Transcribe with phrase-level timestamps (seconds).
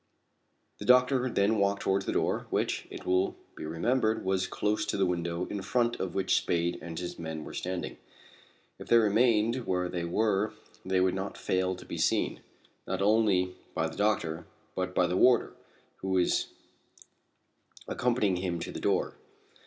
[0.79, 4.97] The doctor then walked towards the door, which, it will be remembered, was close to
[4.97, 7.97] the window in front of which Spade and his men were standing.
[8.79, 10.53] If they remained where they were
[10.83, 12.41] they could not fail to be seen,
[12.87, 15.53] not only by the doctor, but by the warder,
[15.97, 16.47] who was
[17.87, 19.17] accompanying him to the door.